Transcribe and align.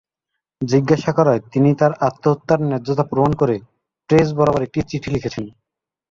জিজ্ঞাসা 0.61 1.11
করায়, 1.13 1.41
তিনি 1.51 1.69
তার 1.75 1.91
আত্মহত্যার 2.07 2.59
ন্যায্যতা 2.61 3.03
প্রমাণ 3.03 3.31
করে 3.35 3.55
প্রেস 4.09 4.27
বরাবর 4.37 4.61
একটি 4.63 4.79
চিঠি 4.89 5.09
লিখেছেন। 5.15 5.45